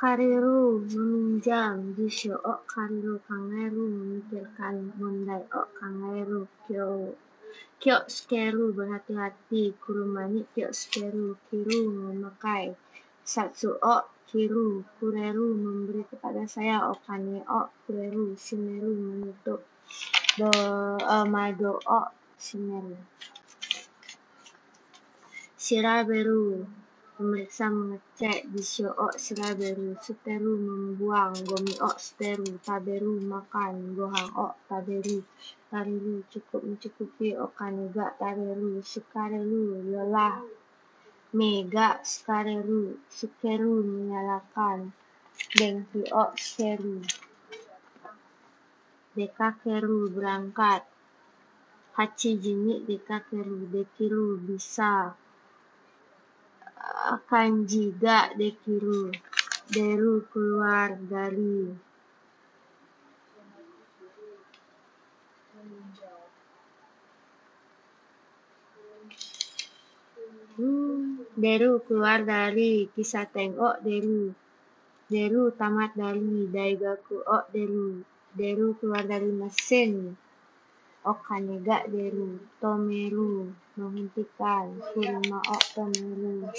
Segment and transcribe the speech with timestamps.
[0.00, 5.44] Kariru meminjam Jisho o Kariru Kangeru memikirkan Mondai.
[5.60, 6.88] O Kangeru Kyo
[7.80, 9.62] Kyo Skeru berhati-hati.
[9.82, 12.72] Kurumani Kyo Skeru Kiru memakai
[13.32, 13.76] Satsu.
[13.76, 13.96] O
[14.28, 16.88] Kiru Kureru memberi kepada saya.
[16.88, 19.60] Okane o Kureru Shimeru menutup
[20.40, 22.00] do uh, Mado o
[25.60, 26.64] Shiraberu
[27.20, 35.20] memeriksa mengecek Bisho o Shiraberu Suteru membuang Gomi o Suteru Taberu makan Gohang o Taberu
[35.68, 40.40] Tariru cukup mencukupi Okaniga Taberu Sukareru lelah
[41.36, 44.88] Mega Sukareru Sukeru menyalakan
[45.52, 47.04] Dengki o Sukeru
[49.12, 50.88] Dekakeru berangkat.
[52.00, 55.12] Hachi Jini Dekakeru Dekiru bisa
[57.30, 59.10] kanji ga dekiru
[59.70, 61.70] deru keluar dari
[71.40, 74.34] deru keluar dari kisah tengok deru.
[75.10, 78.04] Deru tamat dari daigaku o deru.
[78.36, 80.14] Deru keluar dari mesin.
[81.00, 82.36] Okanega deru.
[82.60, 86.52] Tomeru menghentikan kurma o tomeru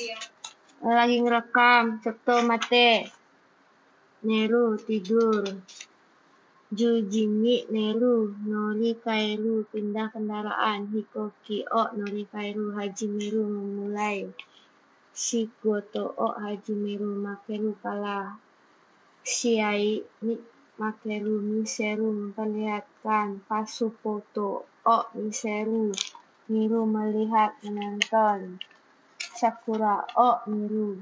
[0.82, 3.06] lagi ngerekam Sabtu mate.
[4.26, 5.46] Neru tidur.
[6.74, 10.90] Jujimi Neru Nori Kairu pindah kendaraan.
[10.90, 14.26] Hikoki O Nori Kairu Haji Meru memulai.
[15.14, 18.42] Shigoto O Haji Meru Makeru kalah
[19.22, 20.34] Shiai ni
[20.82, 23.46] Makeru Miseru memperlihatkan.
[24.02, 25.94] Foto O Miseru
[26.50, 28.58] Miru melihat menonton
[29.42, 31.02] Sakura O Miru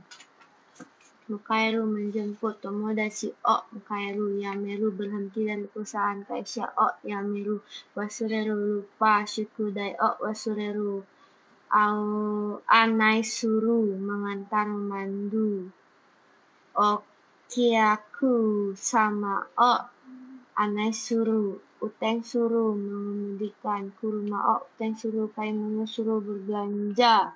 [1.28, 4.40] Mukairu menjemput Tomodachi O Mukairu.
[4.40, 7.60] Yameru berhenti dari perusahaan Kaisha O Yameru
[8.00, 11.04] Wasureru lupa Shikudai O Wasureru.
[11.84, 12.00] Au
[12.64, 15.68] Anaisuru mengantar mandu.
[16.72, 18.36] Okiaku
[18.80, 19.74] sama O
[20.56, 21.60] Anaisuru.
[21.84, 24.40] Uteng suruh mengemudikan kurma.
[24.56, 27.36] O Uteng suruh Kaimono suruh berbelanja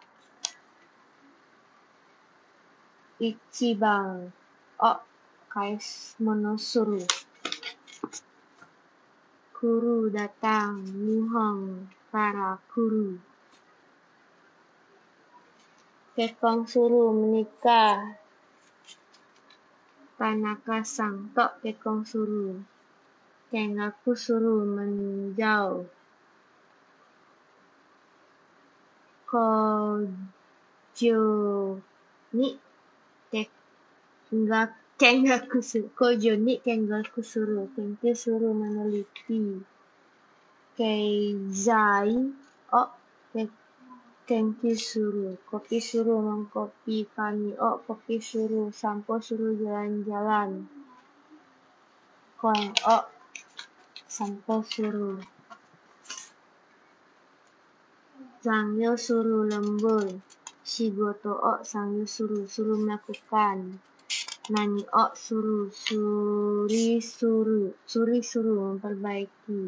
[3.23, 4.35] Ichiban
[4.89, 4.91] o
[5.53, 7.03] Kaismonosuru.
[9.55, 13.15] Kuru datang Nihon para Kuru.
[16.19, 18.19] Kekong suruh menikah.
[20.19, 22.59] Tanaka sang tok kekong suruh.
[23.47, 25.87] Kengaku suruh menjauh.
[29.31, 31.23] Kojo
[32.35, 32.47] ni
[34.99, 35.59] Kengaku
[35.97, 39.61] Kojo ni Kengaku suruh Kengki suruh meneliti
[40.73, 42.17] Keizai
[42.79, 42.89] Oh
[44.25, 50.51] Kengki suruh Kopi suruh mengkopi kami Oh kopi suruh Sampo suruh jalan-jalan
[52.41, 53.05] Koeng Oh
[54.09, 55.21] Sampo suruh
[58.41, 60.09] Sangyo suruh lembur
[60.65, 63.77] Shigoto O Sangyo suruh Suruh melakukan
[64.51, 64.83] Nani?
[64.91, 69.61] O suruh Suri suruh Suri suruh memperbaiki.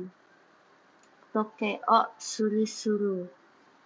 [1.32, 3.24] Toke O Suri suruh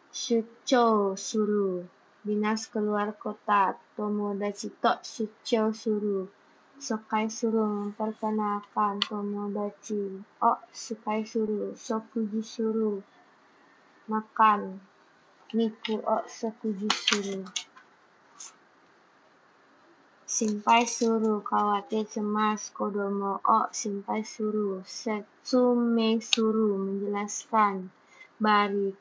[0.09, 1.85] Shucho suruh
[2.25, 6.25] Dinas keluar kota Tomodachi To Shucho suruh
[6.81, 10.01] Sokai suruh memperkenalkan Tomodachi
[10.41, 12.97] O Sukai suruh Sokuji suruh
[14.09, 14.61] Makan.
[15.53, 16.89] Niku O Sokuji
[20.39, 27.91] suruh Simpai suruh khawatir cemas Kodomo O Simpai suruh Setsume suruh menjelaskan.
[28.39, 28.95] Bari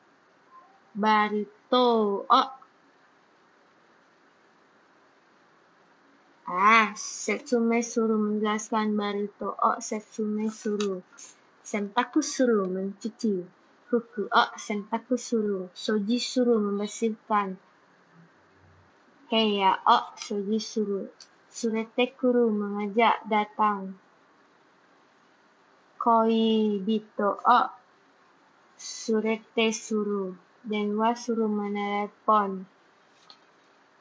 [0.91, 2.43] Barito O
[6.43, 8.99] Ah, Setsume suruh menjelaskan.
[8.99, 10.99] Barito O Setsume suruh.
[11.63, 13.47] Sentaku suruh mencuci.
[13.87, 15.71] Fuku O Sentaku suruh.
[15.71, 17.55] Soji suruh membersihkan.
[19.29, 21.07] Kaya O Soji suruh
[21.49, 23.97] Suretekuru mengajak datang.
[25.97, 27.61] Koi Bito O
[28.77, 30.31] Surete suruh
[30.61, 32.69] Denwa suruh menelepon.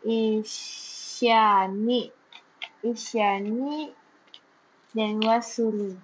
[0.05, 2.01] Isyani
[2.85, 3.91] Isyani
[4.95, 5.97] Denwa suruh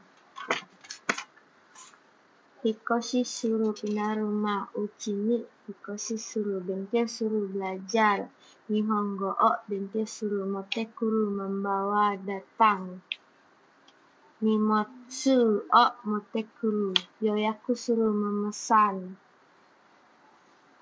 [2.65, 8.33] Hikoshi suruh pindah rumah Uchini Hikoshi suruh Bente suruh belajar
[8.71, 12.83] Nihongo o Bente suruh Motekuru membawa datang.
[14.43, 15.39] Nimotsu
[15.69, 16.91] o Motekuru
[17.25, 18.97] Yoyaku suruh memesan.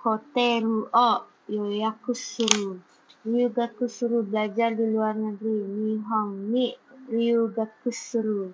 [0.02, 1.11] Hoteru o
[1.50, 2.79] Yoyaku suruh
[3.26, 5.62] Ryugaku suruh belajar di luar negeri.
[5.78, 6.67] Nihon ni
[7.11, 8.50] Ryugaku suruh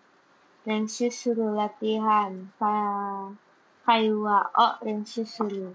[0.67, 2.33] Renshu suruh latihan
[3.85, 5.73] Kaiwa o Renshu suruh